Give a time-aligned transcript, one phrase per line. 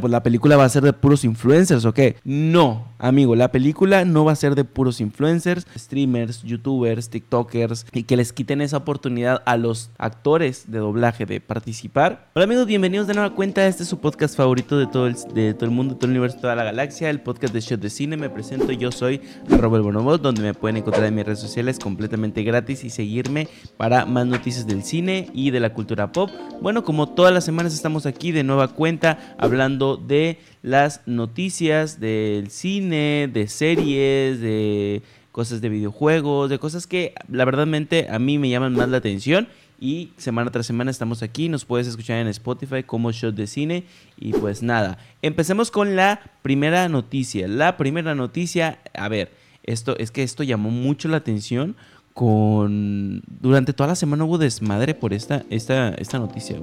[0.00, 2.18] pues la película va a ser de puros influencers, ¿o qué?
[2.22, 8.04] No, amigo, la película no va a ser de puros influencers, streamers, youtubers, tiktokers, y
[8.04, 12.28] que les quiten esa oportunidad a los actores de doblaje de participar.
[12.36, 15.52] Hola amigos, bienvenidos de nueva cuenta, este es su podcast favorito de todo el, de
[15.54, 17.80] todo el mundo, de todo el universo, de toda la galaxia, el podcast de Shot
[17.80, 19.20] de Cine, me presento, yo soy
[19.50, 23.48] arroba el bonobot, donde me pueden encontrar en mis redes sociales completamente gratis y seguirme
[23.76, 26.30] para más noticias del cine y de la cultura pop.
[26.62, 32.50] Bueno, como todas las semanas estamos aquí de nueva cuenta hablando de las noticias del
[32.50, 35.02] cine, de series, de
[35.32, 39.48] cosas de videojuegos, de cosas que la verdadmente a mí me llaman más la atención.
[39.80, 43.84] Y semana tras semana estamos aquí, nos puedes escuchar en Spotify como Shot de Cine.
[44.16, 47.46] Y pues nada, empecemos con la primera noticia.
[47.46, 49.30] La primera noticia, a ver,
[49.62, 51.76] esto es que esto llamó mucho la atención
[52.12, 53.22] con...
[53.40, 56.56] Durante toda la semana hubo desmadre por esta, esta, esta noticia,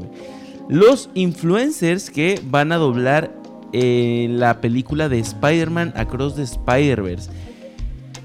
[0.69, 3.31] los influencers que van a doblar
[3.73, 7.29] eh, la película de Spider-Man Across the Spider-Verse.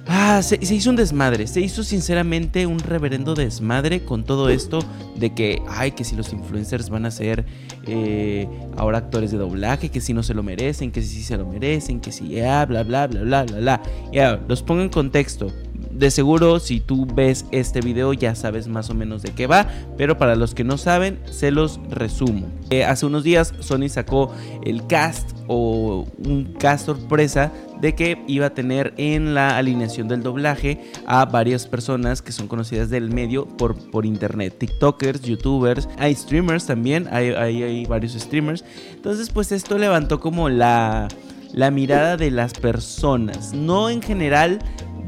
[0.07, 4.81] Ah, se, hizo un desmadre, se hizo sinceramente un reverendo desmadre con todo esto
[5.15, 7.45] de que, ay, que si los influencers van a ser
[7.87, 11.37] eh, ahora actores de doblaje, que si no se lo merecen, que si sí se
[11.37, 13.83] lo merecen, que si ya, bla, bla, bla, bla, bla, bla.
[14.13, 15.53] Ya, los pongo en contexto
[15.91, 19.69] de seguro si tú ves este video ya sabes más o menos de qué va,
[19.97, 22.49] pero para los que no saben se los resumo.
[22.71, 24.33] Eh, hace unos días Sony sacó
[24.65, 30.23] el cast o un cast sorpresa de que iba a tener en la alineación del
[30.23, 36.15] doblaje a varias personas que son conocidas del medio por, por internet, TikTokers, YouTubers, hay
[36.15, 38.65] streamers también, hay, hay varios streamers.
[38.95, 41.09] Entonces pues esto levantó como la
[41.53, 44.61] la mirada de las personas, no en general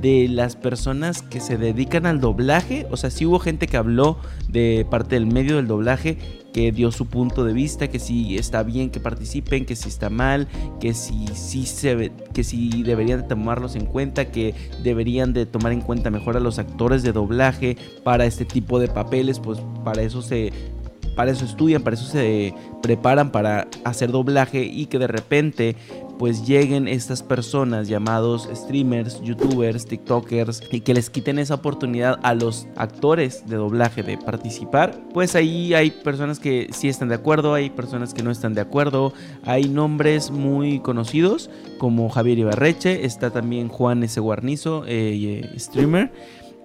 [0.03, 2.87] de las personas que se dedican al doblaje.
[2.91, 6.19] O sea, sí hubo gente que habló de parte del medio del doblaje
[6.53, 10.11] que dio su punto de vista, que si está bien que participen, que si está
[10.11, 10.49] mal,
[10.81, 15.73] que si, sí se, que si deberían de tomarlos en cuenta, que deberían de tomar
[15.73, 20.03] en cuenta mejor a los actores de doblaje para este tipo de papeles, pues para
[20.03, 20.53] eso se
[21.15, 25.77] para eso estudian, para eso se preparan para hacer doblaje y que de repente
[26.19, 32.35] pues lleguen estas personas llamados streamers, youtubers, tiktokers y que les quiten esa oportunidad a
[32.35, 37.55] los actores de doblaje de participar, pues ahí hay personas que sí están de acuerdo,
[37.55, 39.13] hay personas que no están de acuerdo,
[39.43, 44.21] hay nombres muy conocidos como Javier Ibarreche, está también Juan S.
[44.21, 46.13] Guarnizo, eh, streamer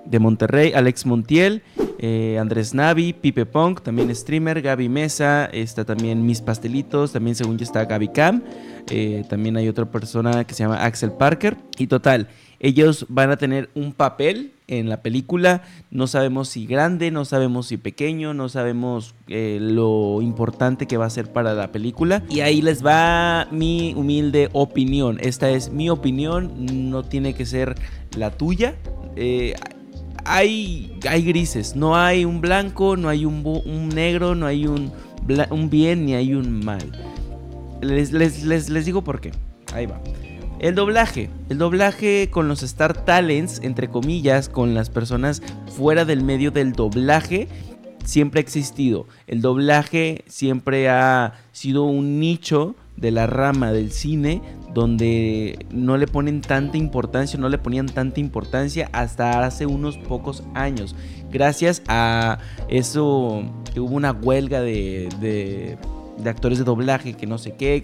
[0.10, 1.62] de Monterrey, Alex Montiel,
[2.00, 7.58] eh, Andrés Navi, Pipe Punk, también streamer, Gaby Mesa, está también Mis Pastelitos, también según
[7.58, 8.44] yo está Gaby Cam,
[8.90, 12.28] eh, también hay otra persona que se llama Axel Parker, y total,
[12.60, 17.68] ellos van a tener un papel en la película, no sabemos si grande, no sabemos
[17.68, 22.42] si pequeño, no sabemos eh, lo importante que va a ser para la película, y
[22.42, 27.76] ahí les va mi humilde opinión, esta es mi opinión, no tiene que ser
[28.16, 28.76] la tuya
[30.28, 34.92] hay, hay grises, no hay un blanco, no hay un, negro, no hay un,
[35.70, 36.92] bien ni hay un mal.
[37.82, 39.32] Les, les, les, digo por qué.
[39.74, 40.02] Ahí va.
[40.60, 41.30] El doblaje.
[41.50, 45.42] El doblaje con los Star Talents, entre comillas, con las personas
[45.76, 47.48] fuera del medio del doblaje,
[48.04, 49.08] siempre ha existido.
[49.28, 54.42] El doblaje siempre ha sido un nicho de la rama del cine
[54.74, 60.44] donde no le ponen tanta importancia, no le ponían tanta importancia hasta hace unos pocos
[60.54, 60.96] años.
[61.32, 62.38] Gracias a
[62.70, 63.44] eso
[63.74, 67.84] que hubo una huelga de, de, actores de doblaje, que no sé qué,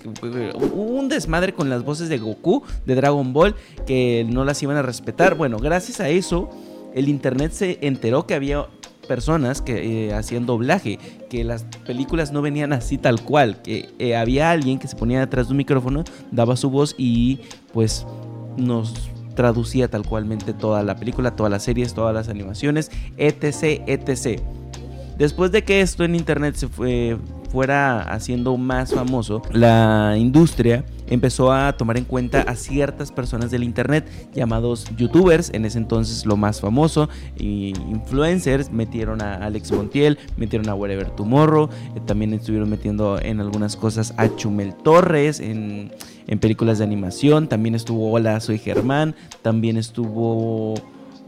[0.54, 3.56] hubo un desmadre con las voces de Goku, de Dragon Ball,
[3.88, 5.36] que no las iban a respetar.
[5.36, 6.52] Bueno, gracias a eso,
[6.94, 8.68] el internet se enteró que había
[9.08, 11.00] personas que eh, hacían doblaje,
[11.30, 15.20] que las películas no venían así tal cual, que eh, había alguien que se ponía
[15.20, 17.40] detrás de un micrófono, daba su voz y
[17.74, 18.06] pues
[18.58, 18.94] nos
[19.36, 24.42] traducía tal cualmente toda la película, todas las series, todas las animaciones, etc, etc.
[25.18, 27.18] Después de que esto en internet se fue,
[27.54, 33.64] fuera haciendo más famoso, la industria empezó a tomar en cuenta a ciertas personas del
[33.64, 40.18] internet llamados youtubers, en ese entonces lo más famoso, y influencers, metieron a Alex Montiel,
[40.36, 45.92] metieron a Wherever Tomorrow, eh, también estuvieron metiendo en algunas cosas a Chumel Torres, en,
[46.26, 49.14] en películas de animación, también estuvo Hola, soy Germán,
[49.44, 50.74] también estuvo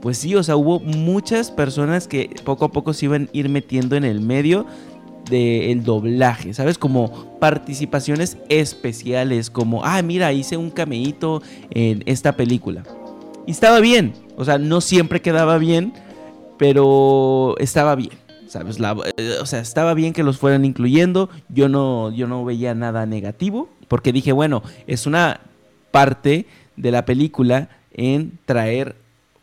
[0.01, 3.49] pues sí, o sea, hubo muchas personas que poco a poco se iban a ir
[3.49, 4.67] metiendo en el medio
[5.29, 6.77] del doblaje, ¿sabes?
[6.77, 11.41] Como participaciones especiales, como, ah, mira, hice un cameíto
[11.71, 12.83] en esta película.
[13.45, 15.93] Y estaba bien, o sea, no siempre quedaba bien,
[16.57, 18.11] pero estaba bien.
[18.47, 18.77] ¿Sabes?
[19.17, 21.29] Eh, o sea, estaba bien que los fueran incluyendo.
[21.49, 23.69] Yo no, yo no veía nada negativo.
[23.87, 25.41] Porque dije, bueno, es una
[25.91, 26.45] parte
[26.77, 28.95] de la película en traer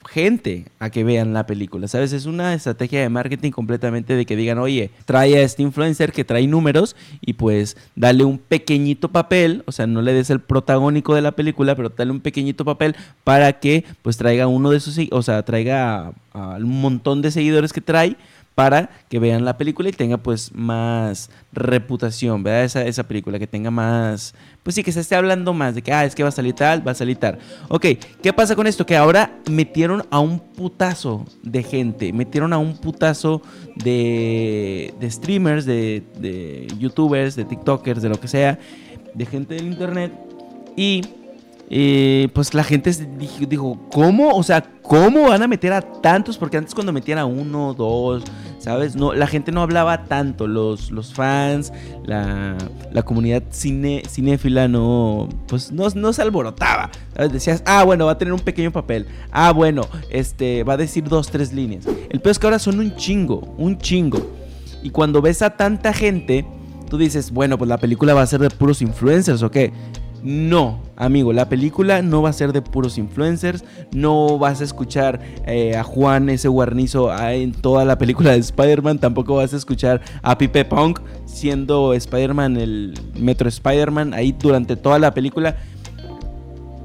[0.09, 2.13] gente a que vean la película, ¿sabes?
[2.13, 6.25] Es una estrategia de marketing completamente de que digan, oye, trae a este influencer que
[6.25, 11.15] trae números y pues dale un pequeñito papel, o sea, no le des el protagónico
[11.15, 14.99] de la película, pero dale un pequeñito papel para que pues traiga uno de sus,
[15.11, 18.17] o sea, traiga un montón de seguidores que trae
[18.55, 22.65] para que vean la película y tenga pues más reputación, ¿verdad?
[22.65, 25.93] Esa, esa película, que tenga más, pues sí, que se esté hablando más de que,
[25.93, 27.39] ah, es que va a salir tal, va a salir tal.
[27.69, 27.87] Ok,
[28.23, 28.85] ¿qué pasa con esto?
[28.85, 33.43] Que ahora metieron a un putazo de gente, metieron a un putazo
[33.77, 38.59] de, de streamers, de, de youtubers, de tiktokers, de lo que sea,
[39.15, 40.13] de gente del internet
[40.77, 41.03] y
[41.75, 42.93] eh, pues la gente
[43.49, 44.37] dijo, ¿cómo?
[44.37, 46.37] O sea, ¿cómo van a meter a tantos?
[46.37, 48.25] Porque antes cuando metían a uno, dos,
[48.59, 48.95] ¿sabes?
[48.95, 51.73] No, la gente no hablaba tanto, los, los fans,
[52.05, 52.59] la,
[53.07, 56.91] comunidad cine, cinéfila no, pues no, no se alborotaba.
[57.33, 59.07] Decías, ah, bueno, va a tener un pequeño papel.
[59.31, 61.87] Ah, bueno, este, va a decir dos, tres líneas.
[62.11, 64.19] El peor es que ahora son un chingo, un chingo.
[64.83, 66.45] Y cuando ves a tanta gente,
[66.91, 69.73] tú dices, bueno, pues la película va a ser de puros influencers, ¿o qué?
[70.23, 75.21] No, amigo, la película no va a ser de puros influencers, no vas a escuchar
[75.47, 79.57] eh, a Juan ese guarnizo ah, en toda la película de Spider-Man, tampoco vas a
[79.57, 85.57] escuchar a Pipe Punk siendo Spider-Man, el Metro Spider-Man, ahí durante toda la película.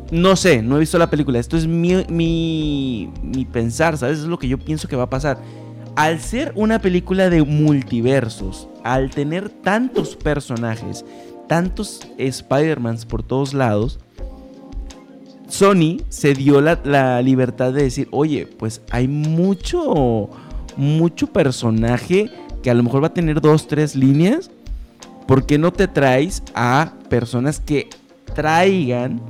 [0.10, 4.20] No sé, no he visto la película, esto es mi, mi, mi pensar, ¿sabes?
[4.20, 5.38] Es lo que yo pienso que va a pasar.
[5.96, 11.04] Al ser una película de multiversos, al tener tantos personajes,
[11.48, 14.00] tantos Spider-Mans por todos lados,
[15.48, 20.30] Sony se dio la, libertad de decir, oye, pues hay mucho,
[20.76, 22.30] mucho personaje
[22.62, 24.52] que a lo mejor va a tener dos, tres líneas.
[25.26, 27.90] ¿Por qué no te traes a personas que
[28.34, 29.22] traigan,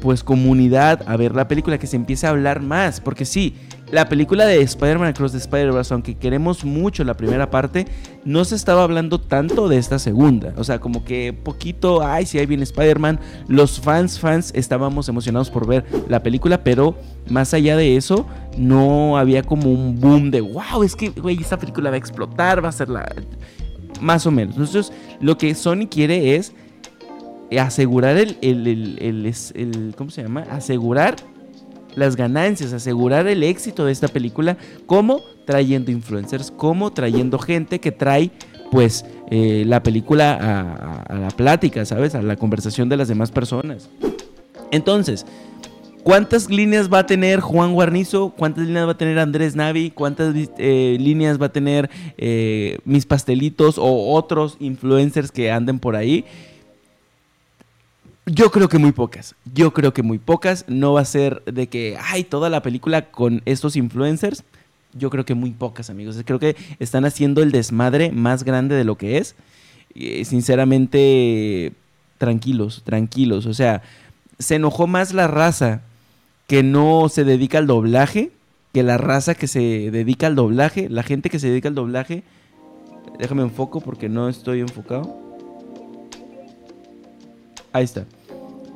[0.00, 3.00] pues, comunidad a ver la película, que se empiece a hablar más?
[3.00, 3.54] Porque sí,
[3.90, 7.86] la película de Spider-Man Across the Spider-Verse, aunque queremos mucho la primera parte,
[8.24, 10.52] no se estaba hablando tanto de esta segunda.
[10.56, 13.18] O sea, como que poquito, ay, si hay bien Spider-Man.
[13.48, 16.96] Los fans, fans, estábamos emocionados por ver la película, pero
[17.30, 18.26] más allá de eso,
[18.56, 22.62] no había como un boom de, wow, es que, güey, esta película va a explotar,
[22.62, 23.10] va a ser la...
[24.00, 24.54] Más o menos.
[24.56, 26.52] Entonces, lo que Sony quiere es
[27.58, 30.44] asegurar el, el, el ¿cómo se llama?
[30.50, 31.16] Asegurar
[31.98, 34.56] las ganancias, asegurar el éxito de esta película,
[34.86, 38.30] como trayendo influencers, como trayendo gente que trae
[38.70, 42.14] pues eh, la película a, la plática, ¿sabes?
[42.14, 43.88] A la conversación de las demás personas.
[44.70, 45.26] Entonces,
[46.02, 48.34] ¿cuántas líneas va a tener Juan Guarnizo?
[48.36, 49.90] ¿Cuántas líneas va a tener Andrés Navi?
[49.90, 55.96] ¿Cuántas eh, líneas va a tener eh, mis pastelitos o otros influencers que anden por
[55.96, 56.24] ahí?
[58.30, 59.34] Yo creo que muy pocas.
[59.54, 60.64] Yo creo que muy pocas.
[60.68, 64.44] No va a ser de que, hay toda la película con estos influencers.
[64.92, 66.16] Yo creo que muy pocas, amigos.
[66.24, 69.34] Creo que están haciendo el desmadre más grande de lo que es.
[70.24, 71.72] sinceramente,
[72.18, 73.46] tranquilos, tranquilos.
[73.46, 73.82] O sea,
[74.38, 75.82] se enojó más la raza
[76.46, 78.30] que no se dedica al doblaje
[78.72, 80.88] que la raza que se dedica al doblaje.
[80.88, 82.22] La gente que se dedica al doblaje.
[83.18, 85.18] Déjame enfoco porque no estoy enfocado.
[87.72, 88.04] Ahí está.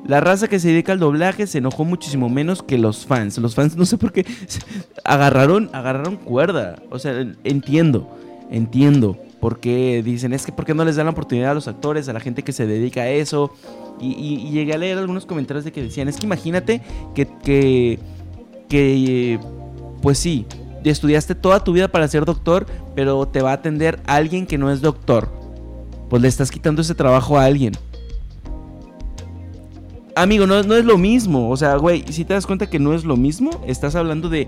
[0.05, 3.37] La raza que se dedica al doblaje se enojó muchísimo menos que los fans.
[3.37, 4.25] Los fans no sé por qué
[5.03, 6.81] agarraron, agarraron cuerda.
[6.89, 8.09] O sea, entiendo,
[8.51, 11.67] entiendo por qué dicen, es que por qué no les dan la oportunidad a los
[11.67, 13.51] actores, a la gente que se dedica a eso.
[13.99, 16.81] Y, llegué a leer algunos comentarios de que decían, es que imagínate
[17.15, 17.99] que, que,
[18.67, 19.39] que
[20.01, 20.45] pues sí,
[20.83, 24.71] estudiaste toda tu vida para ser doctor, pero te va a atender alguien que no
[24.71, 25.29] es doctor.
[26.09, 27.73] Pues le estás quitando ese trabajo a alguien.
[30.15, 31.49] Amigo, no, es lo mismo.
[31.49, 34.47] O sea, güey, si te das cuenta que no es lo mismo, estás hablando de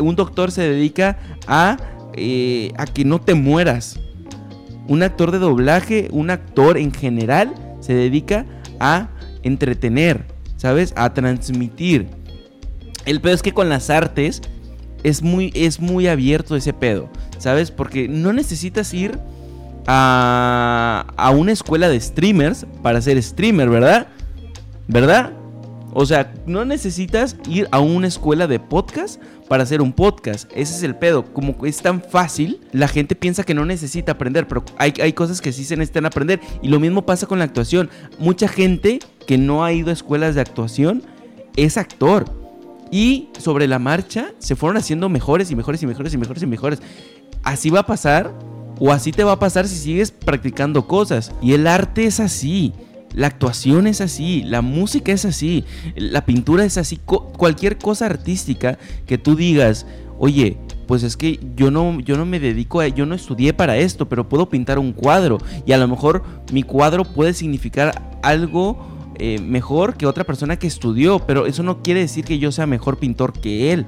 [0.00, 1.76] un doctor se dedica a,
[2.14, 4.00] eh, a que no te mueras.
[4.88, 8.44] Un actor de doblaje, un actor en general, se dedica
[8.80, 9.08] a
[9.42, 10.92] entretener, ¿sabes?
[10.96, 12.08] A transmitir.
[13.06, 14.42] El pedo es que con las artes
[15.04, 17.70] es muy, es muy abierto ese pedo, ¿sabes?
[17.70, 19.18] Porque no necesitas ir
[19.86, 24.08] a, a una escuela de streamers para ser streamer, ¿verdad?
[24.88, 25.32] ¿Verdad?
[25.92, 30.50] O sea, no necesitas ir a una escuela de podcast para hacer un podcast.
[30.52, 31.32] Ese es el pedo.
[31.32, 35.40] Como es tan fácil, la gente piensa que no necesita aprender, pero hay, hay, cosas
[35.40, 36.40] que sí se necesitan aprender.
[36.62, 37.90] Y lo mismo pasa con la actuación.
[38.18, 41.02] Mucha gente que no ha ido a escuelas de actuación
[41.56, 42.24] es actor.
[42.90, 46.46] Y sobre la marcha se fueron haciendo mejores y mejores y mejores y mejores y
[46.46, 46.82] mejores.
[47.42, 48.32] así va a pasar
[48.80, 51.32] o así te va a pasar si sigues practicando cosas.
[51.40, 52.72] Y el arte es así.
[53.14, 58.76] La actuación es así, la música es así, la pintura es así, cualquier cosa artística
[59.06, 59.86] que tú digas,
[60.18, 63.76] oye, pues es que yo no, yo no me dedico a, yo no estudié para
[63.76, 68.78] esto, pero puedo pintar un cuadro y a lo mejor mi cuadro puede significar algo
[69.18, 72.66] eh, mejor que otra persona que estudió, pero eso no quiere decir que yo sea
[72.66, 73.86] mejor pintor que él.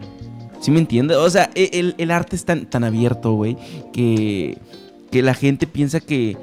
[0.61, 1.17] ¿Sí me entiendes?
[1.19, 3.57] O sea, e, el, arte es tan, tan abierto, güey,
[3.93, 4.59] que,
[5.11, 6.37] que la gente piensa que,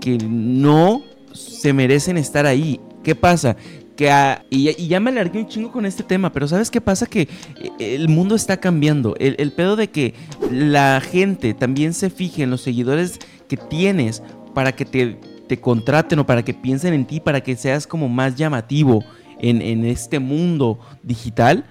[0.00, 1.02] que no
[1.40, 2.80] se merecen estar ahí.
[3.02, 3.56] ¿Qué pasa?
[3.96, 4.10] Que
[4.50, 7.06] y, ya me alargué un chingo con este tema, pero ¿sabes qué pasa?
[7.06, 9.14] Que eh, el mundo está cambiando.
[9.18, 10.14] El, el pedo de que
[10.50, 13.18] la gente también se fije en los seguidores
[13.48, 14.22] que tienes
[14.54, 15.18] para que te,
[15.48, 19.04] te contraten o para que piensen en ti, para que seas como más llamativo
[19.38, 21.64] en, en este mundo digital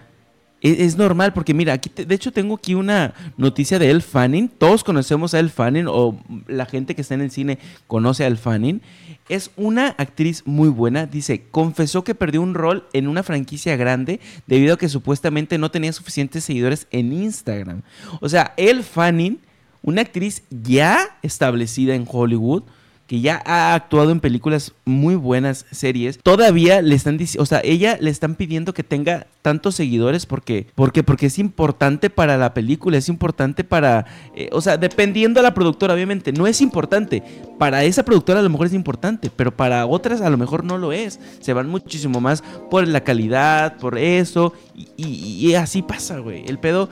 [0.61, 4.49] es, normal, porque mira, aquí de hecho tengo aquí una noticia de Elle Fanning.
[4.49, 8.27] Todos conocemos a Elle Fanning, o la gente que está en el cine conoce a
[8.27, 8.81] Elle Fanning.
[9.29, 11.05] Es una actriz muy buena.
[11.05, 15.71] Dice, confesó que perdió un rol en una franquicia grande debido a que supuestamente no
[15.71, 17.83] tenía suficientes seguidores en Instagram.
[18.19, 19.39] O sea, Elle Fanning,
[19.81, 22.63] una actriz ya establecida en Hollywood,
[23.09, 27.59] que ya ha actuado en películas muy buenas series, todavía le están diciendo, o sea,
[27.63, 32.53] ella le están pidiendo que tenga tantos seguidores porque, porque, porque es importante para la
[32.53, 37.23] película, es importante para, eh, o sea, dependiendo de la productora, obviamente, no es importante.
[37.57, 40.77] Para esa productora a lo mejor es importante, pero para otras a lo mejor no
[40.77, 41.19] lo es.
[41.39, 46.45] Se van muchísimo más por la calidad, por eso, y, y así pasa, güey.
[46.45, 46.89] El pedo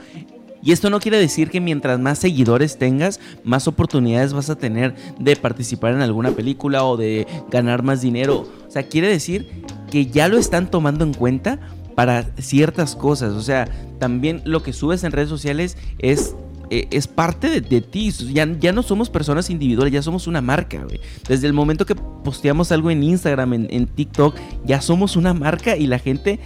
[0.62, 4.94] y esto no quiere decir que mientras más seguidores tengas, más oportunidades vas a tener
[5.18, 8.48] de participar en alguna película o de ganar más dinero.
[8.66, 11.60] O sea, quiere decir que ya lo están tomando en cuenta
[11.94, 13.34] para ciertas cosas.
[13.34, 16.34] O sea, también lo que subes en redes sociales es
[16.70, 18.10] eh, es parte de, ti.
[18.10, 20.86] Ya, ya, no somos personas individuales, ya somos una marca.
[21.26, 24.34] Desde el momento que posteamos algo en Instagram, en, en, TikTok,
[24.66, 26.38] ya somos una marca y la gente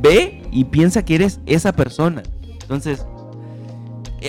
[0.00, 2.22] ve y piensa que eres esa persona.
[2.62, 3.04] Entonces,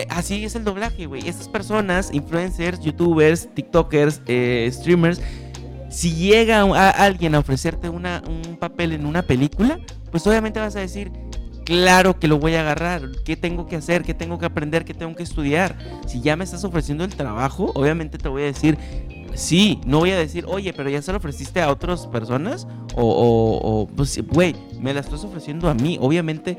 [0.10, 1.28] así es el doblaje, güey.
[1.28, 5.22] Estas personas, influencers, youtubers, tiktokers, eh, streamers,
[5.90, 9.80] si llega a, alguien a ofrecerte una, un papel en una película,
[10.12, 11.12] pues obviamente vas a decir,
[11.66, 13.10] claro que lo voy a agarrar.
[13.26, 14.04] ¿Qué tengo que hacer?
[14.04, 14.86] ¿Qué tengo que aprender?
[14.86, 15.78] ¿Qué tengo que estudiar?
[16.06, 18.78] Si ya me estás ofreciendo el trabajo, obviamente te voy a decir,
[19.34, 19.80] sí.
[19.86, 22.68] No voy a decir, oye, pero ya se lo ofreciste a otras personas.
[22.96, 25.98] O pues, güey, me la estás ofreciendo a mí.
[26.02, 26.58] Obviamente,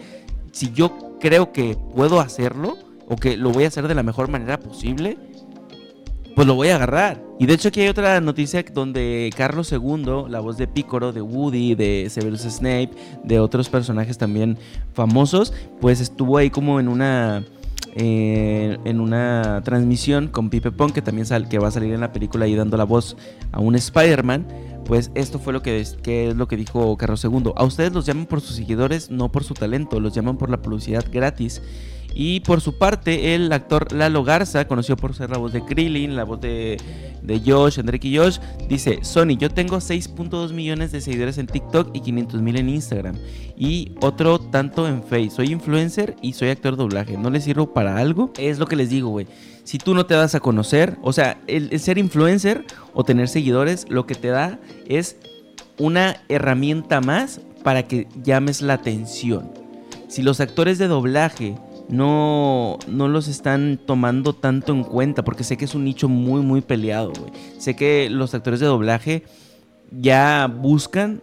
[0.52, 2.76] si yo creo que puedo hacerlo,
[3.08, 5.16] o que lo voy a hacer de la mejor manera posible,
[6.38, 7.20] pues lo voy a agarrar.
[7.40, 11.20] Y de hecho aquí hay otra noticia donde Carlos II, la voz de Pícoro, de
[11.20, 12.90] Woody, de Severus Snape,
[13.24, 14.56] de otros personajes también
[14.92, 17.44] famosos, pues estuvo ahí como en una...
[18.00, 22.00] Eh, en una transmisión con Pipe Pong, que también sal, que va a salir en
[22.00, 23.16] la película y dando la voz
[23.50, 24.46] a un Spider-Man,
[24.84, 27.52] pues esto fue lo que, que, es lo que dijo Carlos II.
[27.56, 30.62] A ustedes los llaman por sus seguidores, no por su talento, los llaman por la
[30.62, 31.60] publicidad gratis.
[32.14, 36.16] Y por su parte, el actor Lalo Garza, conocido por ser la voz de Krillin,
[36.16, 36.76] la voz de,
[37.44, 38.38] Josh, Enrique y Josh,
[38.68, 43.16] dice, Sony, yo tengo 6.2 millones de seguidores en TikTok y 500 mil en Instagram.
[43.56, 45.30] Y otro tanto en Face.
[45.30, 47.16] Soy influencer y soy actor de doblaje.
[47.16, 48.32] ¿No les sirvo para algo?
[48.38, 49.26] Es lo que les digo, güey.
[49.64, 53.86] Si tú no te das a conocer, o sea, el ser influencer o tener seguidores,
[53.88, 55.16] lo que te da es
[55.78, 59.50] una herramienta más para que llames la atención.
[60.08, 61.56] Si los actores de doblaje
[61.88, 66.42] no, no los están tomando tanto en cuenta, porque sé que es un nicho muy,
[66.42, 67.12] muy peleado.
[67.58, 69.24] Sé que los actores de doblaje
[69.90, 71.22] ya buscan,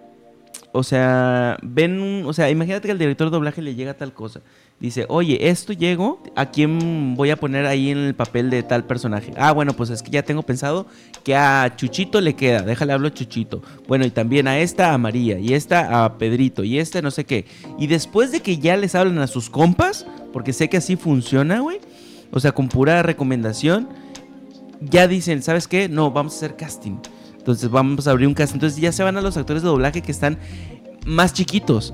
[0.75, 4.41] o sea, ven, o sea, imagínate que al director de doblaje le llega tal cosa
[4.79, 8.83] dice, oye, esto llego, ¿a quién voy a poner ahí en el papel de tal
[8.83, 9.31] personaje?
[9.37, 10.85] Ah, bueno, pues es que ya tengo pensado
[11.23, 13.61] que a Chuchito le queda, déjale hablo a Chuchito.
[13.87, 17.25] Bueno, y también a esta a María, y esta a Pedrito, y esta no sé
[17.25, 17.45] qué.
[17.79, 21.59] Y después de que ya les hablan a sus compas, porque sé que así funciona,
[21.59, 21.79] güey,
[22.31, 23.87] o sea, con pura recomendación,
[24.81, 25.87] ya dicen, ¿sabes qué?
[25.87, 26.97] No, vamos a hacer casting.
[27.45, 28.55] Entonces vamos a abrir un casting.
[28.55, 30.39] Entonces ya se van a los actores de doblaje que están
[31.05, 31.93] más chiquitos.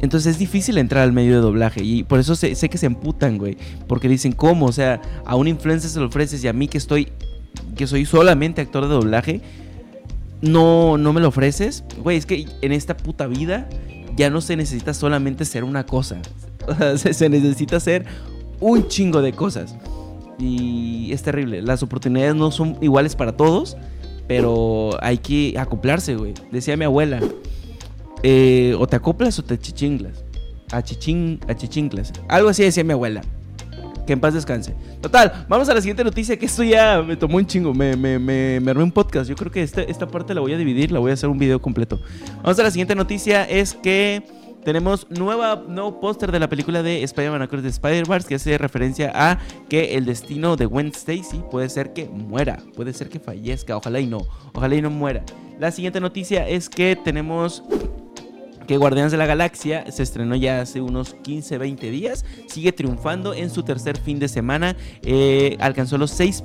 [0.00, 3.36] Entonces es difícil entrar al medio de doblaje y por eso sé, que se emputan,
[3.36, 3.58] güey.
[3.88, 4.64] Porque dicen, ¿cómo?
[4.64, 7.08] O sea, a un influencer se lo ofreces y a mí que estoy,
[7.76, 9.42] que soy solamente actor de doblaje,
[10.40, 11.84] no, no me lo ofreces.
[12.02, 13.68] Güey, es que en esta puta vida
[14.16, 16.22] ya no se necesita solamente ser una cosa.
[16.96, 18.06] Se, necesita hacer
[18.60, 19.76] un chingo de cosas.
[20.38, 21.60] Y es terrible.
[21.60, 23.76] Las oportunidades no son iguales para todos,
[24.26, 26.34] pero hay que acoplarse, güey.
[26.50, 27.20] Decía mi abuela.
[28.22, 30.24] Eh, o te acoplas o te chichinglas.
[30.72, 32.12] A, chichin, a chichinglas.
[32.28, 33.22] Algo así decía mi abuela.
[34.06, 34.74] Que en paz descanse.
[35.00, 38.18] Total, vamos a la siguiente noticia, que esto ya me tomó un chingo, me, me,
[38.18, 39.28] me, me armé un podcast.
[39.28, 41.38] Yo creo que este, esta parte la voy a dividir, la voy a hacer un
[41.38, 42.00] video completo.
[42.42, 44.22] Vamos a la siguiente noticia, es que
[44.66, 49.12] tenemos nueva, nuevo póster de la película de Spider-Man Across the Spider-Verse que hace referencia
[49.14, 53.76] a que el destino de Gwen Stacy puede ser que muera, puede ser que fallezca,
[53.76, 55.22] ojalá y no, ojalá y no muera.
[55.60, 57.62] La siguiente noticia es que tenemos
[58.66, 63.34] que Guardianes de la Galaxia se estrenó ya hace unos 15, 20 días, sigue triunfando
[63.34, 66.42] en su tercer fin de semana, eh, alcanzó los 6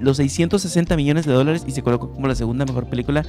[0.00, 3.24] los 660 millones de dólares y se colocó como la segunda mejor película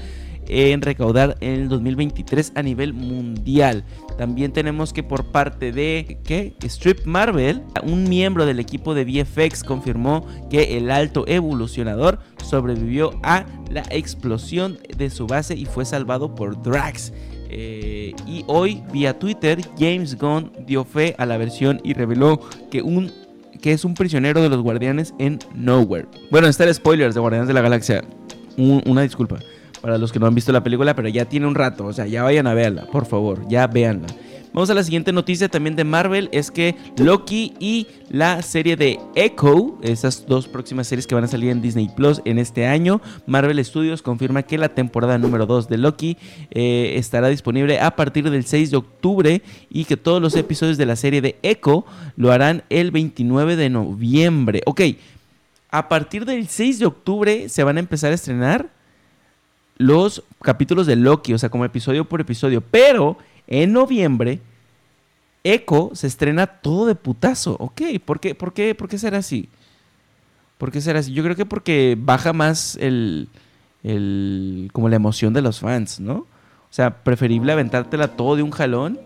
[0.47, 3.85] en recaudar en el 2023 a nivel mundial.
[4.17, 6.55] También tenemos que por parte de ¿qué?
[6.63, 13.45] Strip Marvel, un miembro del equipo de VFX confirmó que el alto evolucionador sobrevivió a
[13.69, 17.13] la explosión de su base y fue salvado por Drax.
[17.53, 22.39] Eh, y hoy, vía Twitter, James Gunn dio fe a la versión y reveló
[22.69, 23.11] que un
[23.61, 26.07] que es un prisionero de los guardianes en Nowhere.
[26.29, 28.03] Bueno, está el spoilers de Guardianes de la Galaxia.
[28.57, 29.39] una disculpa
[29.81, 32.05] para los que no han visto la película, pero ya tiene un rato, o sea,
[32.05, 34.07] ya vayan a verla, por favor, ya véanla.
[34.53, 38.99] Vamos a la siguiente noticia también de Marvel, es que Loki y la serie de
[39.15, 42.99] Echo, esas dos próximas series que van a salir en Disney Plus en este año,
[43.25, 46.17] Marvel Studios confirma que la temporada número 2 de Loki
[46.49, 50.85] eh, estará disponible a partir del 6 de octubre y que todos los episodios de
[50.85, 51.85] la serie de Echo
[52.17, 54.63] lo harán el 29 de noviembre.
[54.65, 54.81] Ok,
[55.69, 58.69] a partir del 6 de octubre se van a empezar a estrenar
[59.77, 62.59] los capítulos de Loki, o sea, como episodio por episodio.
[62.59, 63.17] Pero
[63.51, 64.39] en noviembre,
[65.43, 67.57] Echo se estrena todo de putazo.
[67.59, 69.49] Ok, ¿por qué, por qué, por qué será así?
[70.57, 71.11] ¿Por qué será así?
[71.11, 73.27] Yo creo que porque baja más el,
[73.83, 76.13] el, como la emoción de los fans, ¿no?
[76.13, 78.99] O sea, preferible aventártela todo de un jalón.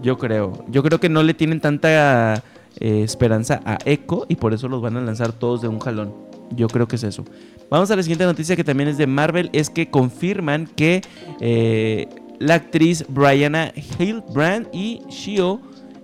[0.00, 0.64] Yo creo.
[0.68, 2.44] Yo creo que no le tienen tanta
[2.78, 6.14] eh, esperanza a Echo y por eso los van a lanzar todos de un jalón.
[6.50, 7.24] Yo creo que es eso.
[7.68, 11.02] Vamos a la siguiente noticia que también es de Marvel, es que confirman que
[11.40, 12.08] eh,
[12.40, 15.60] la actriz Brianna Hillbrand y Shio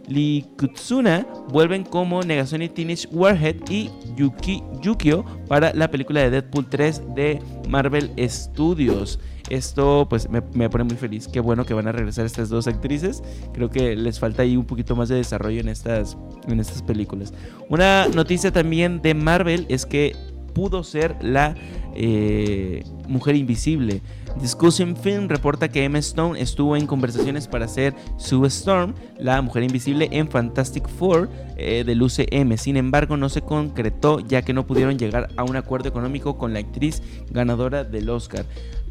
[0.07, 7.03] Likutsuna vuelven como Negación Teenage Warhead y Yuki, Yukio para la película de Deadpool 3
[7.15, 9.19] de Marvel Studios.
[9.49, 11.27] Esto pues me, me, pone muy feliz.
[11.27, 13.23] Qué bueno que van a regresar estas dos actrices.
[13.53, 17.33] Creo que les falta ahí un poquito más de desarrollo en estas, en estas películas.
[17.69, 20.15] Una noticia también de Marvel es que
[20.53, 21.55] pudo ser la
[21.95, 24.03] eh, mujer invisible.
[24.41, 29.63] Discussion Film reporta que Emma Stone estuvo en conversaciones para hacer Sue Storm, la mujer
[29.63, 32.57] invisible, en Fantastic Four eh, del UCM.
[32.57, 36.53] Sin embargo, no se concretó ya que no pudieron llegar a un acuerdo económico con
[36.53, 38.45] la actriz ganadora del Oscar.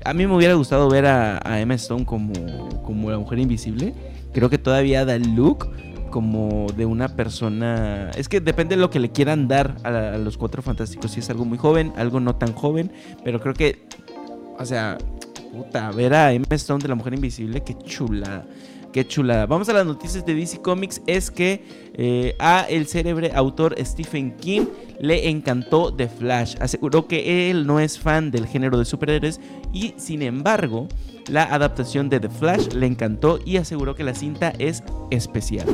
[0.03, 2.33] A mí me hubiera gustado ver a, Emma Stone como,
[2.83, 3.93] como la mujer invisible.
[4.33, 5.69] Creo que todavía da el look
[6.15, 8.09] como de una persona.
[8.15, 11.11] Es que depende de lo que le quieran dar a, los cuatro fantásticos.
[11.11, 12.89] Si es algo muy joven, algo no tan joven.
[13.23, 13.85] Pero creo que.
[14.57, 14.97] O sea,
[15.55, 18.45] puta, ver a Emma Stone de la Mujer Invisible, qué chulada.
[18.91, 19.45] Qué chulada.
[19.45, 21.01] Vamos a las noticias de DC Comics.
[21.05, 21.61] Es que
[21.95, 24.67] eh, a el célebre autor Stephen King
[25.01, 26.55] le encantó The Flash.
[26.61, 29.41] Aseguró que él no es fan del género de superhéroes
[29.73, 30.87] y sin embargo
[31.27, 35.67] la adaptación de The Flash le encantó y aseguró que la cinta es especial.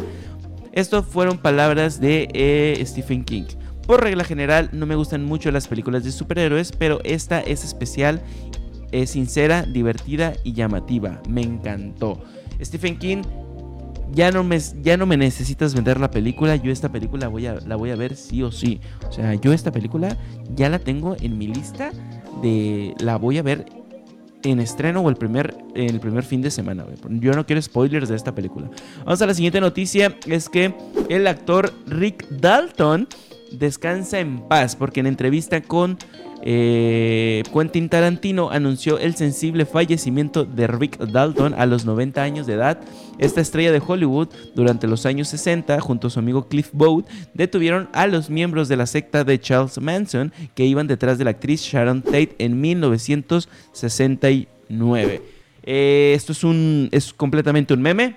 [0.71, 3.45] Estas fueron palabras de eh, Stephen King.
[3.85, 8.21] Por regla general, no me gustan mucho las películas de superhéroes, pero esta es especial,
[8.91, 11.21] es sincera, divertida y llamativa.
[11.27, 12.21] Me encantó.
[12.61, 13.23] Stephen King,
[14.11, 16.55] ya no me, ya no me necesitas vender la película.
[16.55, 18.79] Yo esta película voy a, la voy a ver sí o sí.
[19.07, 20.17] O sea, yo esta película
[20.55, 21.91] ya la tengo en mi lista
[22.41, 23.65] de la voy a ver
[24.43, 26.85] en estreno o el primer, el primer fin de semana.
[27.09, 28.69] Yo no quiero spoilers de esta película.
[29.05, 30.17] Vamos a la siguiente noticia.
[30.27, 30.73] Es que
[31.09, 33.07] el actor Rick Dalton
[33.51, 35.97] descansa en paz porque en entrevista con
[36.43, 42.53] eh, Quentin Tarantino anunció el sensible fallecimiento de Rick Dalton a los 90 años de
[42.53, 42.79] edad.
[43.19, 47.89] Esta estrella de Hollywood durante los años 60 junto a su amigo Cliff Booth detuvieron
[47.93, 51.61] a los miembros de la secta de Charles Manson que iban detrás de la actriz
[51.61, 55.21] Sharon Tate en 1969.
[55.63, 58.15] Eh, esto es, un, es completamente un meme.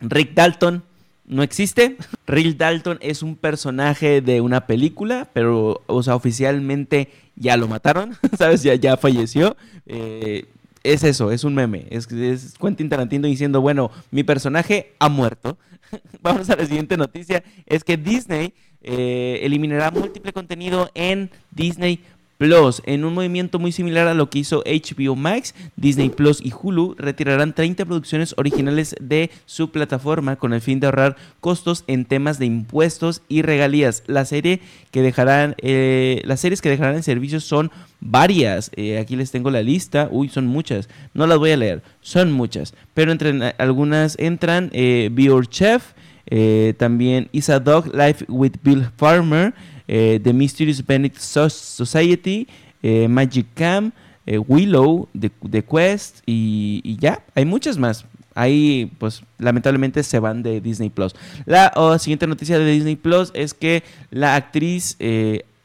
[0.00, 0.82] Rick Dalton
[1.30, 1.96] no existe.
[2.26, 8.16] Rick Dalton es un personaje de una película, pero, o sea, oficialmente ya lo mataron,
[8.38, 8.62] ¿sabes?
[8.62, 9.56] Ya, falleció.
[9.86, 10.46] Eh,
[10.82, 11.86] es eso, es un meme.
[11.90, 15.56] Es, es Quentin Tarantino diciendo, bueno, mi personaje ha muerto.
[16.22, 17.42] Vamos a la siguiente noticia.
[17.64, 22.00] Es que Disney eh, eliminará múltiple contenido en Disney
[22.40, 22.80] Plus.
[22.86, 26.94] En un movimiento muy similar a lo que hizo HBO Max, Disney Plus y Hulu
[26.96, 32.38] retirarán 30 producciones originales de su plataforma con el fin de ahorrar costos en temas
[32.38, 34.04] de impuestos y regalías.
[34.06, 38.70] La serie que dejarán, eh, las series que dejarán en servicio son varias.
[38.74, 40.08] Eh, aquí les tengo la lista.
[40.10, 40.88] Uy, son muchas.
[41.12, 41.82] No las voy a leer.
[42.00, 42.72] Son muchas.
[42.94, 45.92] Pero entre algunas entran eh, Be Your Chef.
[46.78, 49.52] También Is a Dog Life with Bill Farmer.
[49.92, 52.46] Eh, The Mysterious Benedict Society,
[52.80, 53.90] eh, Magic Cam,
[54.24, 58.06] eh, Willow, The, Quest y, ya, hay muchas más.
[58.36, 61.16] Ahí, pues, lamentablemente se van de Disney Plus.
[61.44, 64.96] La siguiente noticia de Disney Plus es que la actriz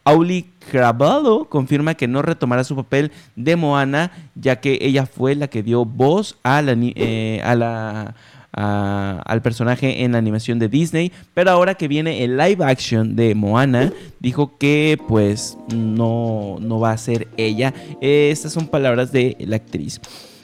[0.04, 5.50] Auli Cravallo confirma que no retomará su papel de Moana, ya que ella fue la
[5.50, 8.16] que dio voz a la
[8.56, 13.36] al personaje en la animación de Disney, pero ahora que viene el live action de
[13.36, 17.74] Moana, dijo que pues no, no va a ser ella.
[18.02, 20.00] Estas son palabras de la actriz.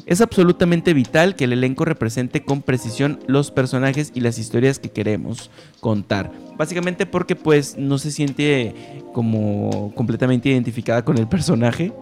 [0.05, 4.89] Es absolutamente vital que el elenco represente con precisión los personajes y las historias que
[4.89, 6.31] queremos contar.
[6.57, 8.73] Básicamente porque pues no se siente
[9.13, 11.93] como completamente identificada con el personaje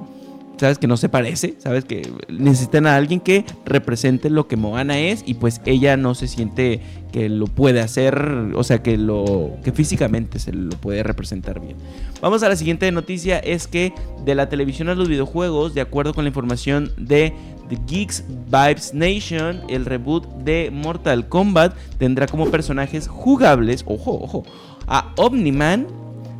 [0.59, 4.99] sabes que no se parece, sabes que necesitan a alguien que represente lo que Moana
[4.99, 6.81] es y pues ella no se siente
[7.13, 8.19] que lo puede hacer,
[8.53, 11.77] o sea, que lo que físicamente se lo puede representar bien.
[12.21, 13.93] Vamos a la siguiente noticia es que
[14.25, 17.33] de la televisión a los videojuegos, de acuerdo con la información de
[17.69, 24.43] The Geeks Vibes Nation, el reboot de Mortal Kombat tendrá como personajes jugables, ojo, ojo,
[24.87, 25.87] a Omniman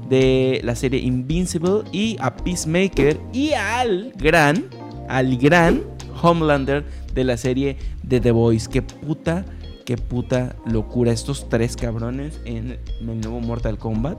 [0.10, 4.66] de la serie Invincible y a Peacemaker y al gran,
[5.08, 5.84] al gran
[6.22, 8.68] Homelander de la serie de The Boys.
[8.68, 9.46] Qué puta,
[9.86, 14.18] qué puta locura estos tres cabrones en el nuevo Mortal Kombat.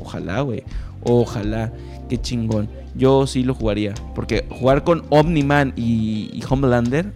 [0.00, 0.64] Ojalá, güey.
[1.02, 1.72] Ojalá.
[2.08, 2.68] Qué chingón.
[2.94, 3.94] Yo sí lo jugaría.
[4.14, 7.12] Porque jugar con Omni-Man y, y Homelander.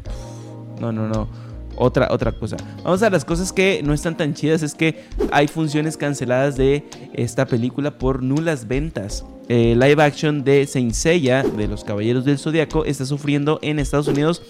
[0.81, 1.48] No, no, no
[1.79, 2.57] otra, otra cosa.
[2.85, 4.63] Vamos a las cosas que no están tan chidas.
[4.63, 9.25] Es que hay funciones canceladas de esta película por nulas ventas.
[9.49, 14.09] Eh, live action de Saint Seiya, de los Caballeros del Zodiaco, está sufriendo en Estados
[14.09, 14.43] Unidos.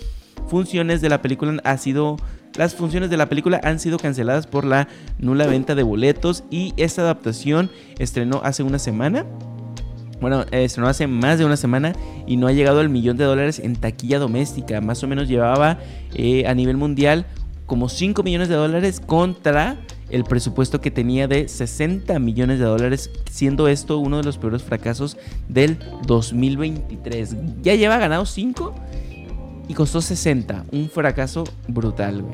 [0.49, 2.17] Funciones de la película ha sido.
[2.57, 4.89] Las funciones de la película han sido canceladas por la
[5.19, 6.45] nula venta de boletos.
[6.51, 9.27] Y esta adaptación estrenó hace una semana.
[10.21, 11.93] Bueno, estrenó hace más de una semana
[12.27, 14.81] y no ha llegado al millón de dólares en taquilla doméstica.
[14.81, 15.79] Más o menos llevaba
[16.15, 17.27] eh, a nivel mundial
[17.67, 19.77] como 5 millones de dólares contra
[20.11, 24.63] el presupuesto que tenía de 60 millones de dólares, siendo esto uno de los peores
[24.63, 27.37] fracasos del 2023.
[27.63, 28.75] Ya lleva ganado 5
[29.69, 30.65] y costó 60.
[30.73, 32.25] Un fracaso brutal,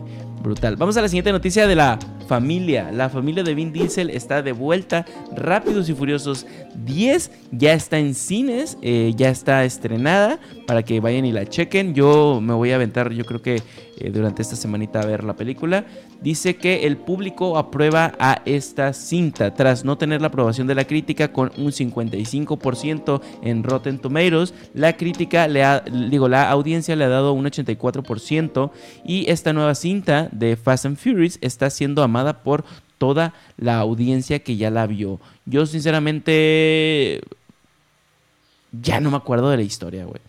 [0.43, 0.77] brutal.
[0.77, 2.91] Vamos a la siguiente noticia de la familia.
[2.93, 5.05] La familia de Vin Diesel está de vuelta.
[5.35, 6.47] Rápidos y Furiosos
[6.85, 11.95] 10 ya está en cines, eh, ya está estrenada para que vayan y la chequen.
[11.95, 13.63] Yo me voy a aventar, yo creo que
[13.99, 15.85] eh, durante esta semanita a ver la película.
[16.21, 20.85] Dice que el público aprueba a esta cinta tras no tener la aprobación de la
[20.85, 24.55] crítica con un 55% en Rotten Tomatoes.
[24.73, 28.71] La crítica le ha, digo, la audiencia le ha dado un 84%
[29.05, 32.65] y esta nueva cinta de Fast and Furious está siendo amada por
[32.99, 35.21] toda la audiencia que ya la vio.
[35.47, 37.21] Yo sinceramente
[38.73, 40.21] ya no me acuerdo de la historia, güey.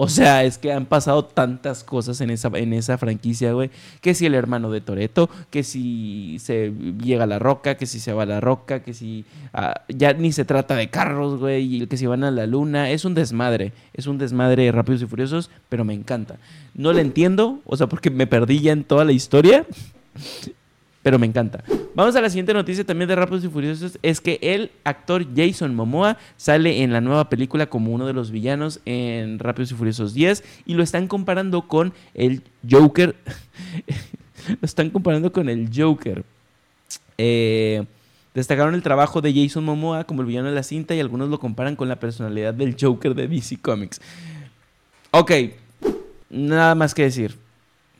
[0.00, 3.68] O sea, es que han pasado tantas cosas en esa, en esa franquicia, güey.
[4.00, 6.72] Que si el hermano de Toreto, que si se
[7.02, 10.12] llega a la roca, que si se va a la roca, que si ah, ya
[10.12, 12.92] ni se trata de carros, güey, y que si van a la luna.
[12.92, 13.72] Es un desmadre.
[13.92, 16.36] Es un desmadre rápidos y furiosos, pero me encanta.
[16.74, 19.66] No le entiendo, o sea, porque me perdí ya en toda la historia
[21.02, 21.62] pero me encanta.
[21.94, 23.98] Vamos a la siguiente noticia también de Rápidos y Furiosos.
[24.02, 28.30] Es que el actor Jason Momoa sale en la nueva película como uno de los
[28.30, 33.16] villanos en Rápidos y Furiosos 10 y lo están comparando con el Joker.
[34.48, 36.24] lo están comparando con el Joker.
[37.16, 37.84] Eh,
[38.34, 41.38] destacaron el trabajo de Jason Momoa como el villano de la cinta y algunos lo
[41.38, 44.00] comparan con la personalidad del Joker de DC Comics.
[45.12, 45.32] Ok,
[46.28, 47.36] nada más que decir.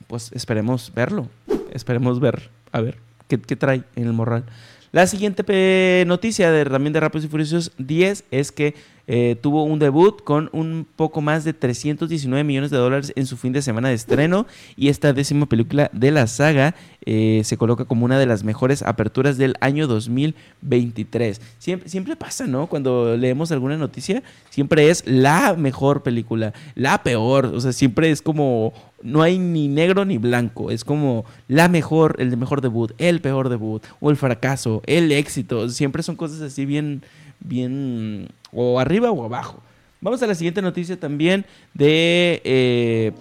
[0.07, 1.29] Pues esperemos verlo.
[1.73, 4.45] Esperemos ver a ver, ¿qué, trae en el morral?
[4.93, 8.75] La siguiente noticia de también de Rápidos y Furiosos 10 es que
[9.11, 13.39] eh, tuvo un debut con un poco más de 319 millones de dólares en su
[13.39, 16.75] fin de semana de estreno y esta décima película de la saga
[17.07, 21.41] eh, se coloca como una de las mejores aperturas del año 2023.
[21.59, 22.67] Siempre, siempre pasa, ¿no?
[22.67, 28.21] Cuando leemos alguna noticia, siempre es la mejor película, la peor, o sea, siempre es
[28.21, 33.21] como no hay ni negro ni blanco, es como la mejor, el mejor debut, el
[33.21, 37.03] peor debut, o el fracaso, el éxito, siempre son cosas así bien,
[37.41, 39.61] bien o arriba o abajo.
[40.01, 43.13] Vamos a la siguiente noticia también de, eh,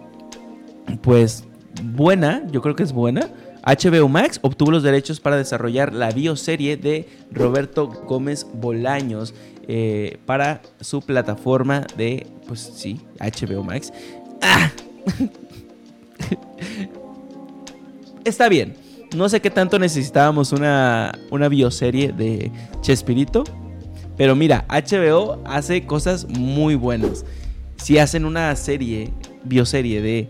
[1.02, 1.44] pues,
[1.84, 3.30] buena, yo creo que es buena.
[3.66, 9.34] HBO Max obtuvo los derechos para desarrollar la bioserie de Roberto Gómez Bolaños
[9.68, 13.92] eh, para su plataforma de, pues sí, HBO Max.
[14.42, 14.72] ¡Ah!
[18.24, 18.76] Está bien.
[19.16, 23.44] No sé qué tanto necesitábamos una, una bioserie de Chespirito.
[24.18, 27.26] Pero mira, HBO hace cosas muy buenas.
[27.78, 29.12] Si hacen una serie,
[29.44, 30.28] bioserie de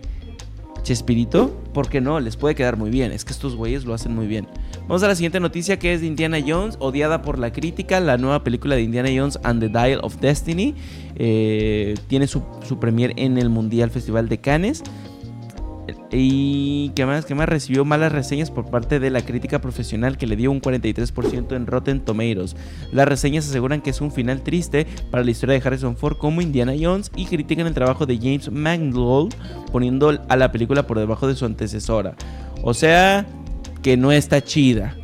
[0.82, 2.20] Chespirito, ¿por qué no?
[2.20, 3.12] Les puede quedar muy bien.
[3.12, 4.46] Es que estos güeyes lo hacen muy bien.
[4.82, 8.16] Vamos a la siguiente noticia que es de Indiana Jones, odiada por la crítica, la
[8.16, 10.74] nueva película de Indiana Jones and the Dial of Destiny.
[11.16, 14.82] Eh, tiene su, su premier en el Mundial Festival de Cannes.
[16.10, 20.36] Y que más, que recibió malas reseñas por parte de la crítica profesional que le
[20.36, 22.56] dio un 43% en Rotten Tomatoes.
[22.92, 26.40] Las reseñas aseguran que es un final triste para la historia de Harrison Ford como
[26.40, 29.34] Indiana Jones y critican el trabajo de James Mangold
[29.72, 32.16] poniendo a la película por debajo de su antecesora.
[32.62, 33.26] O sea,
[33.82, 34.96] que no está chida.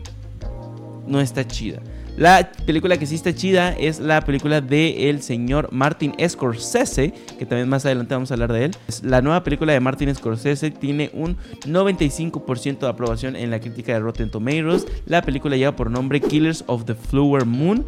[1.06, 1.80] No está chida.
[2.16, 7.44] La película que sí está chida es la película de el señor Martin Scorsese, que
[7.44, 8.76] también más adelante vamos a hablar de él.
[9.02, 13.98] La nueva película de Martin Scorsese tiene un 95% de aprobación en la crítica de
[13.98, 14.86] Rotten Tomatoes.
[15.06, 17.84] La película lleva por nombre Killers of the Flower Moon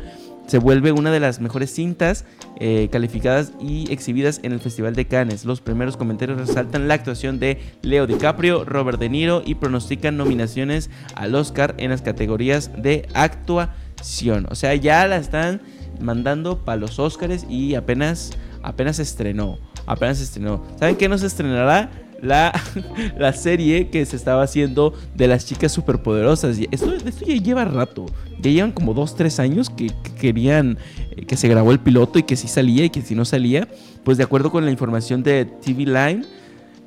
[0.46, 2.24] se vuelve una de las mejores cintas
[2.60, 5.44] eh, calificadas y exhibidas en el Festival de Cannes.
[5.44, 10.88] Los primeros comentarios resaltan la actuación de Leo DiCaprio, Robert De Niro y pronostican nominaciones
[11.16, 13.85] al Oscar en las categorías de actuación.
[14.50, 15.60] O sea, ya la están
[16.00, 18.32] mandando para los Oscars y apenas,
[18.62, 19.58] apenas estrenó.
[19.86, 20.64] Apenas estrenó.
[20.78, 21.90] ¿Saben qué no se estrenará?
[22.22, 22.52] la,
[23.18, 26.58] la serie que se estaba haciendo de las chicas superpoderosas.
[26.70, 28.06] Esto, esto ya lleva rato.
[28.40, 30.78] Ya llevan como 2, 3 años que, querían
[31.10, 33.68] eh, que se grabó el piloto y que si salía y que si no salía.
[34.04, 36.24] Pues de acuerdo con la información de TV Line.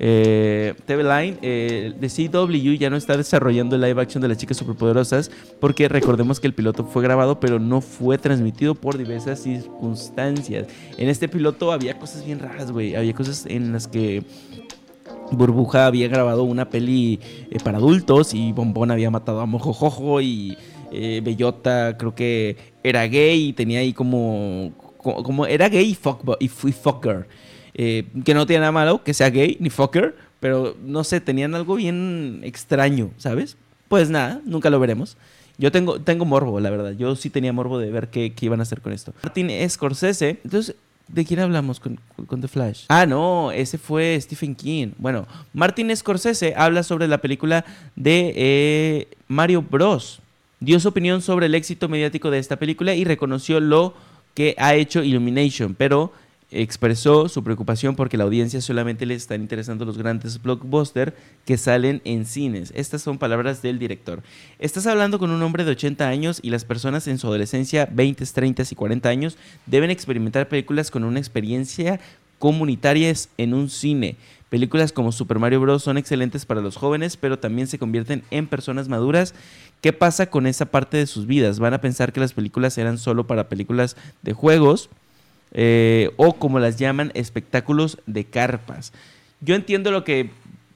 [0.01, 4.37] Eh, TV Line, eh, de CW ya no está desarrollando el live action de las
[4.37, 9.43] chicas superpoderosas porque recordemos que el piloto fue grabado pero no fue transmitido por diversas
[9.43, 10.67] circunstancias.
[10.97, 12.95] En este piloto había cosas bien raras, güey.
[12.95, 14.23] Había cosas en las que
[15.31, 17.19] Burbuja había grabado una peli
[17.51, 20.57] eh, para adultos y Bombón había matado a Mojojojo y
[20.91, 26.23] eh, Bellota creo que era gay y tenía ahí como, como, era gay y, fuck,
[26.81, 27.27] fucker.
[27.81, 31.55] Eh, que no tiene nada malo que sea gay ni fucker, pero no sé, tenían
[31.55, 33.55] algo bien extraño, ¿sabes?
[33.87, 35.15] Pues nada, nunca lo veremos.
[35.57, 36.91] Yo tengo, tengo morbo, la verdad.
[36.91, 39.13] Yo sí tenía morbo de ver qué, qué iban a hacer con esto.
[39.23, 40.75] Martin Scorsese, entonces
[41.07, 41.97] ¿De quién hablamos con,
[42.41, 42.83] The Flash?
[42.89, 44.89] Ah, no, ese fue Stephen King.
[44.97, 47.65] Bueno, Martin Scorsese habla sobre la película
[47.95, 50.21] de eh, Mario Bros.
[50.59, 53.95] Dio su opinión sobre el éxito mediático de esta película y reconoció lo
[54.35, 56.11] que ha hecho Illumination, pero
[56.51, 61.13] expresó su preocupación porque la audiencia solamente le están interesando los grandes blockbusters
[61.45, 62.71] que salen en cines.
[62.75, 64.23] Estas son palabras del director.
[64.57, 68.25] Estás hablando con un hombre de 80 años y las personas en su adolescencia, 20,
[68.25, 71.99] 30 y 40 años, deben experimentar películas con una experiencia
[72.39, 74.15] comunitaria en un cine.
[74.49, 75.83] Películas como Super Mario Bros.
[75.83, 79.35] son excelentes para los jóvenes, pero también se convierten en personas maduras.
[79.81, 81.59] ¿Qué pasa con esa parte de sus vidas?
[81.59, 84.89] ¿Van a pensar que las películas eran solo para películas de juegos?
[85.51, 88.93] Eh, o como las llaman, espectáculos de carpas.
[89.41, 90.29] Yo entiendo lo que,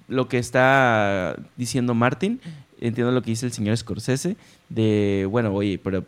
[0.07, 2.39] lo que está diciendo Martin,
[2.79, 4.35] entiendo lo que dice el señor Scorsese,
[4.69, 6.05] de, bueno, oye, pero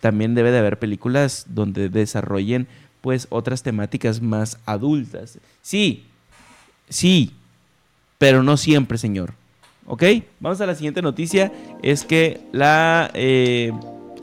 [0.00, 2.66] también debe de haber películas donde desarrollen
[3.00, 5.38] pues otras temáticas más adultas.
[5.62, 6.04] Sí,
[6.88, 7.32] sí,
[8.18, 9.34] pero no siempre, señor.
[9.86, 10.02] ¿Ok?
[10.40, 11.52] Vamos a la siguiente noticia.
[11.82, 13.10] Es que la...
[13.14, 13.72] Eh,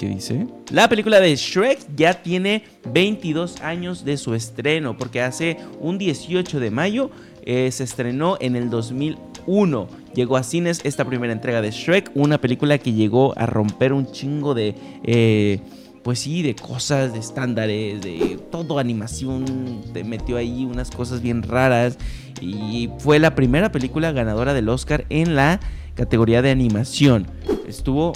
[0.04, 0.48] ¿Qué dice?
[0.70, 6.60] La película de Shrek ya tiene 22 años de su estreno, porque hace un 18
[6.60, 7.10] de mayo
[7.46, 9.88] eh, se estrenó en el 2001.
[10.14, 14.12] Llegó a cines esta primera entrega de Shrek, una película que llegó a romper un
[14.12, 14.76] chingo de...
[15.06, 15.62] Eh,
[16.04, 21.44] pues sí, de cosas, de estándares, de todo animación, te metió ahí unas cosas bien
[21.44, 21.98] raras
[22.42, 25.62] y fue la primera película ganadora del Oscar en la
[25.96, 27.26] categoría de animación.
[27.66, 28.12] Estuvo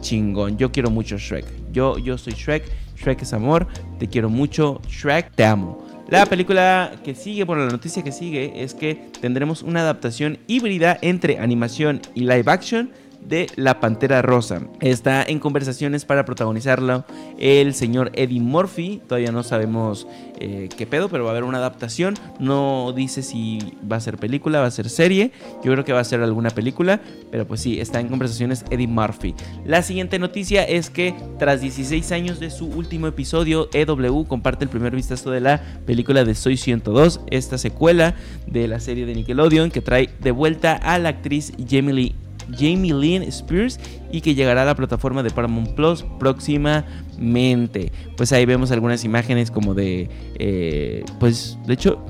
[0.00, 0.56] chingón.
[0.58, 1.44] Yo quiero mucho Shrek.
[1.72, 2.64] Yo, yo soy Shrek.
[2.96, 3.66] Shrek es amor.
[3.98, 4.80] Te quiero mucho.
[4.88, 5.86] Shrek, te amo.
[6.08, 10.98] La película que sigue, bueno, la noticia que sigue es que tendremos una adaptación híbrida
[11.02, 12.90] entre animación y live action
[13.22, 14.62] de La Pantera Rosa.
[14.80, 17.04] Está en conversaciones para protagonizarlo
[17.38, 19.00] el señor Eddie Murphy.
[19.06, 20.06] Todavía no sabemos
[20.38, 22.14] eh, qué pedo, pero va a haber una adaptación.
[22.38, 25.32] No dice si va a ser película, va a ser serie.
[25.62, 28.88] Yo creo que va a ser alguna película, pero pues sí, está en conversaciones Eddie
[28.88, 29.34] Murphy.
[29.64, 34.70] La siguiente noticia es que tras 16 años de su último episodio, EW comparte el
[34.70, 38.14] primer vistazo de la película de Soy 102, esta secuela
[38.46, 42.14] de la serie de Nickelodeon que trae de vuelta a la actriz Jamie Lee
[42.52, 43.78] Jamie Lynn Spears
[44.12, 47.92] y que llegará a la plataforma de Paramount Plus próximamente.
[48.16, 50.08] Pues ahí vemos algunas imágenes como de,
[50.38, 52.04] eh, pues de hecho,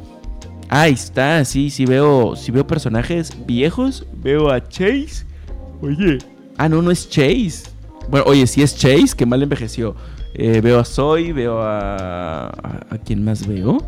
[0.68, 5.24] ahí está, sí, sí veo, sí veo personajes viejos, veo a Chase,
[5.82, 6.18] oye,
[6.56, 7.70] ah no, no es Chase.
[8.08, 9.94] Bueno, oye, si es Chase, que mal envejeció.
[10.34, 12.86] Eh, veo a Zoe, veo a, a...
[12.90, 13.78] ¿A quién más veo?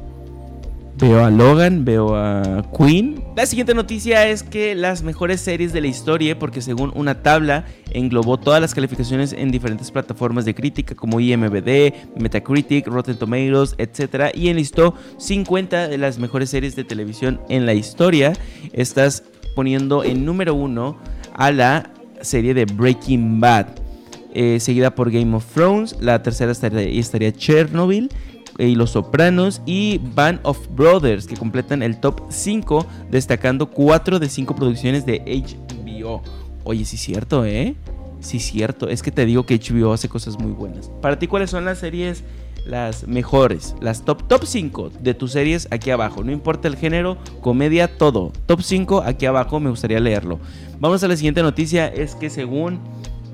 [0.99, 3.22] Veo a Logan, veo a Queen.
[3.35, 7.65] La siguiente noticia es que las mejores series de la historia, porque según una tabla
[7.91, 14.35] englobó todas las calificaciones en diferentes plataformas de crítica como IMBD, Metacritic, Rotten Tomatoes, etc.
[14.35, 18.35] Y enlistó 50 de las mejores series de televisión en la historia.
[18.75, 19.23] Estás
[19.57, 20.99] poniendo en número uno
[21.33, 21.91] a la
[22.21, 23.67] serie de Breaking Bad.
[24.35, 28.11] Eh, seguida por Game of Thrones, la tercera estaría, estaría Chernobyl
[28.59, 34.29] y Los Sopranos y Band of Brothers que completan el top 5 destacando 4 de
[34.29, 36.23] 5 producciones de HBO.
[36.65, 37.75] Oye, sí es cierto, ¿eh?
[38.21, 40.91] Sí es cierto, es que te digo que HBO hace cosas muy buenas.
[41.01, 42.23] Para ti, ¿cuáles son las series
[42.65, 43.75] las mejores?
[43.81, 46.23] Las top top 5 de tus series aquí abajo.
[46.23, 48.33] No importa el género, comedia, todo.
[48.47, 50.39] Top 5 aquí abajo, me gustaría leerlo.
[50.79, 52.81] Vamos a la siguiente noticia, es que según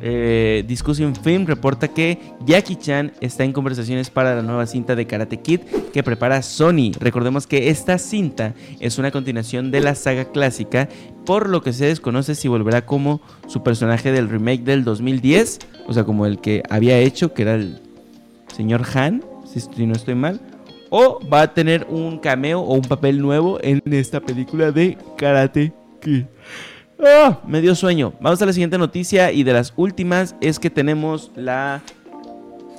[0.01, 5.07] eh, Discussion Film reporta que Jackie Chan está en conversaciones para la nueva cinta de
[5.07, 5.61] Karate Kid
[5.93, 6.93] que prepara Sony.
[7.01, 10.89] Recordemos que esta cinta es una continuación de la saga clásica,
[11.27, 15.93] por lo que se desconoce si volverá como su personaje del remake del 2010, o
[15.93, 17.81] sea, como el que había hecho, que era el
[18.55, 20.41] señor Han, si no estoy mal,
[20.91, 25.73] o va a tener un cameo o un papel nuevo en esta película de Karate
[26.01, 26.25] Kid.
[27.05, 28.13] Ah, me dio sueño.
[28.21, 31.81] Vamos a la siguiente noticia y de las últimas es que tenemos la...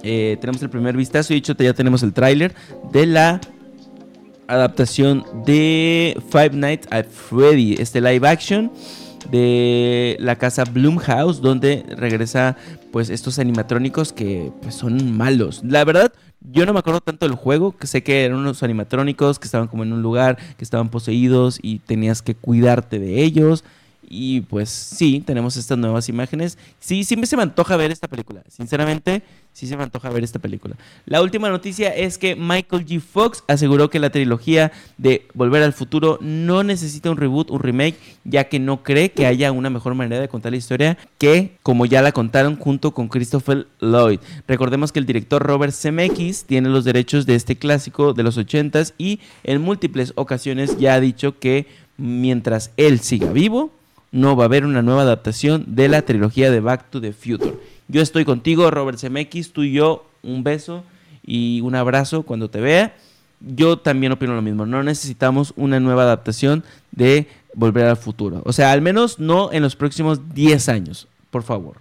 [0.03, 2.53] Eh, tenemos el primer vistazo y dicho ya tenemos el tráiler
[2.91, 3.41] de la
[4.47, 8.71] adaptación de Five Nights at Freddy, este live action
[9.29, 12.55] de la casa Bloomhouse donde regresa
[12.91, 15.61] pues estos animatrónicos que pues, son malos.
[15.63, 19.39] La verdad, yo no me acuerdo tanto del juego, que sé que eran unos animatrónicos
[19.39, 23.63] que estaban como en un lugar, que estaban poseídos y tenías que cuidarte de ellos.
[24.11, 26.57] Y pues sí, tenemos estas nuevas imágenes.
[26.79, 28.41] Sí, siempre se me antoja ver esta película.
[28.49, 29.21] Sinceramente,
[29.53, 30.75] sí se me antoja ver esta película.
[31.05, 32.99] La última noticia es que Michael G.
[33.01, 37.97] Fox aseguró que la trilogía de Volver al Futuro no necesita un reboot, un remake,
[38.23, 41.85] ya que no cree que haya una mejor manera de contar la historia que como
[41.85, 44.19] ya la contaron junto con Christopher Lloyd.
[44.47, 48.93] Recordemos que el director Robert Zemeckis tiene los derechos de este clásico de los 80s
[48.97, 51.67] y en múltiples ocasiones ya ha dicho que
[51.97, 53.71] mientras él siga vivo,
[54.11, 57.57] no va a haber una nueva adaptación de la trilogía de Back to the Future.
[57.87, 60.83] Yo estoy contigo, Robert Zemeckis, tú y yo, un beso
[61.25, 62.95] y un abrazo cuando te vea.
[63.39, 68.41] Yo también opino lo mismo, no necesitamos una nueva adaptación de Volver al Futuro.
[68.45, 71.77] O sea, al menos no en los próximos 10 años, por favor.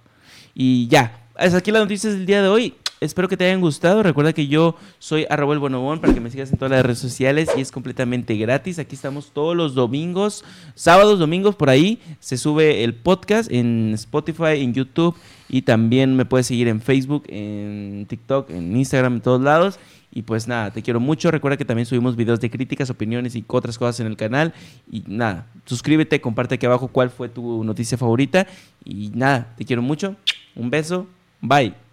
[0.55, 2.75] Y ya, es aquí las noticias del día de hoy.
[3.00, 4.02] Espero que te hayan gustado.
[4.02, 6.98] Recuerda que yo soy arroba el bonobón para que me sigas en todas las redes
[6.98, 8.78] sociales y es completamente gratis.
[8.78, 12.00] Aquí estamos todos los domingos, sábados, domingos por ahí.
[12.18, 15.14] Se sube el podcast en Spotify, en YouTube
[15.48, 19.78] y también me puedes seguir en Facebook, en TikTok, en Instagram, en todos lados.
[20.11, 21.30] Y pues nada, te quiero mucho.
[21.30, 24.54] Recuerda que también subimos videos de críticas, opiniones y otras cosas en el canal.
[24.90, 28.46] Y nada, suscríbete, comparte aquí abajo cuál fue tu noticia favorita.
[28.84, 30.16] Y nada, te quiero mucho.
[30.56, 31.06] Un beso.
[31.40, 31.88] Bye.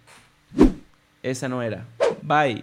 [1.26, 1.84] Esa no era.
[2.22, 2.62] Bye.